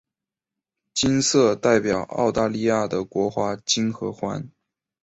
[0.95, 4.49] 金色代表澳大利亚的国花金合欢。